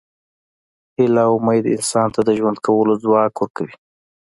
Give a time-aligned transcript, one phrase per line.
[0.97, 3.75] هیله او امید انسان ته د ژوند کولو ځواک ورکوي.